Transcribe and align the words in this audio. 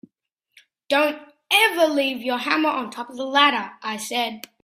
Don’t 0.89 1.19
ever 1.53 1.85
leave 1.85 2.23
your 2.23 2.39
hammer 2.39 2.69
on 2.69 2.85
the 2.85 2.89
top 2.91 3.07
of 3.11 3.17
the 3.17 3.23
ladder, 3.23 3.73
I 3.83 3.97
said. 3.97 4.47